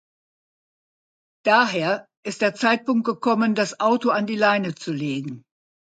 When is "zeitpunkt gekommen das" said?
2.55-3.79